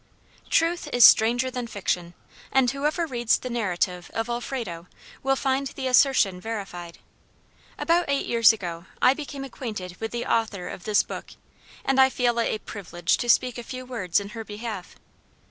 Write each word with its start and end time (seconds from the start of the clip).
"TRUTH 0.49 0.89
is 0.91 1.05
stranger 1.05 1.51
than 1.51 1.67
fiction;" 1.67 2.15
and 2.51 2.71
whoever 2.71 3.05
reads 3.05 3.37
the 3.37 3.51
narrative 3.51 4.09
of 4.15 4.29
Alfrado, 4.29 4.87
will 5.21 5.35
find 5.35 5.67
the 5.67 5.85
assertion 5.85 6.41
verified. 6.41 6.97
About 7.77 8.05
eight 8.07 8.25
years 8.25 8.51
ago 8.51 8.87
I 8.99 9.13
became 9.13 9.43
acquainted 9.43 9.95
with 9.99 10.09
the 10.09 10.25
author 10.25 10.67
of 10.69 10.85
this 10.85 11.03
book, 11.03 11.33
and 11.85 12.01
I 12.01 12.09
feel 12.09 12.39
it 12.39 12.47
a 12.47 12.57
privilege 12.57 13.15
to 13.17 13.29
speak 13.29 13.59
a 13.59 13.63
few 13.63 13.85
words 13.85 14.19
in 14.19 14.29
her 14.29 14.43
behalf. 14.43 14.95